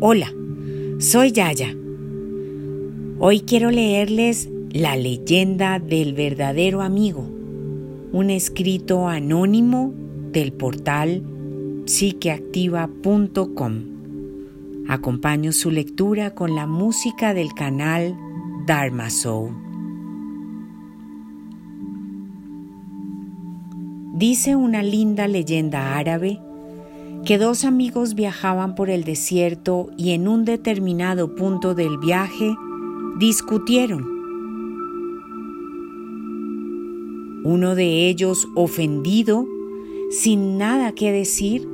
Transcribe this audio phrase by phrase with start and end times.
[0.00, 0.32] Hola,
[1.00, 1.74] soy Yaya.
[3.18, 7.28] Hoy quiero leerles La leyenda del verdadero amigo,
[8.12, 9.92] un escrito anónimo
[10.30, 11.24] del portal
[11.86, 13.74] psiqueactiva.com.
[14.88, 18.16] Acompaño su lectura con la música del canal
[18.68, 19.52] Dharma Soul.
[24.14, 26.38] Dice una linda leyenda árabe
[27.28, 32.56] que dos amigos viajaban por el desierto y en un determinado punto del viaje
[33.18, 34.02] discutieron.
[37.44, 39.44] Uno de ellos, ofendido,
[40.10, 41.68] sin nada que decir,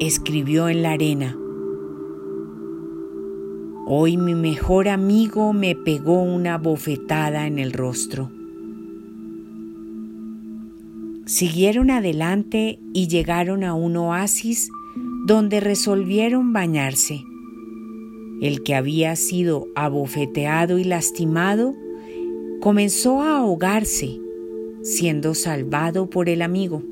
[0.00, 1.38] escribió en la arena.
[3.86, 8.28] Hoy mi mejor amigo me pegó una bofetada en el rostro.
[11.26, 14.68] Siguieron adelante y llegaron a un oasis
[15.26, 17.24] donde resolvieron bañarse.
[18.40, 21.74] El que había sido abofeteado y lastimado
[22.60, 24.18] comenzó a ahogarse,
[24.82, 26.82] siendo salvado por el amigo.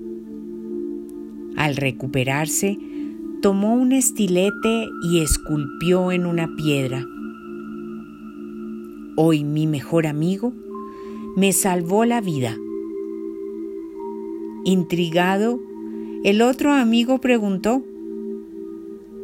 [1.57, 2.79] Al recuperarse,
[3.41, 7.07] tomó un estilete y esculpió en una piedra.
[9.17, 10.53] Hoy mi mejor amigo
[11.37, 12.57] me salvó la vida.
[14.65, 15.61] Intrigado,
[16.25, 17.83] el otro amigo preguntó,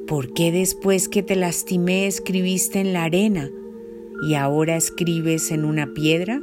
[0.06, 3.50] ¿Por qué después que te lastimé escribiste en la arena
[4.28, 6.42] y ahora escribes en una piedra?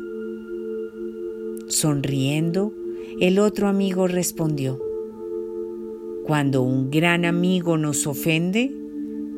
[1.67, 2.73] Sonriendo,
[3.19, 4.79] el otro amigo respondió,
[6.25, 8.75] Cuando un gran amigo nos ofende,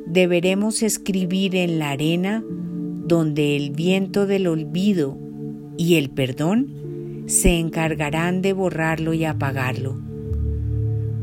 [0.07, 2.45] deberemos escribir en la arena
[3.05, 5.17] donde el viento del olvido
[5.77, 9.99] y el perdón se encargarán de borrarlo y apagarlo.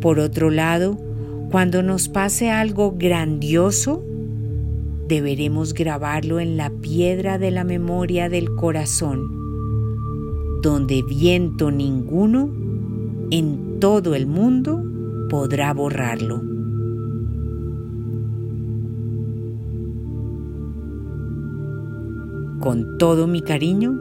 [0.03, 1.10] Por otro lado,
[1.51, 4.05] cuando nos pase algo grandioso,
[5.09, 12.55] deberemos grabarlo en la piedra de la memoria del corazón, donde viento ninguno
[13.33, 14.81] en todo el mundo
[15.29, 16.41] podrá borrarlo.
[22.61, 23.99] Con todo mi cariño,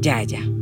[0.00, 0.59] Yaya.